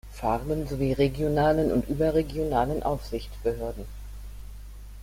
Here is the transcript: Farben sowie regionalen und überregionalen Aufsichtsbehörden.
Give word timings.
Farben 0.11 0.67
sowie 0.67 0.93
regionalen 0.93 1.71
und 1.71 1.87
überregionalen 1.87 2.81
Aufsichtsbehörden. 2.81 3.85